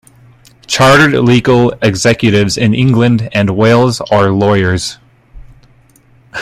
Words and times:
Chartered 0.65 1.11
Legal 1.23 1.73
Executives 1.79 2.57
in 2.57 2.73
England 2.73 3.29
and 3.33 3.55
Wales 3.55 4.01
are 4.09 4.31
lawyers. 4.31 4.97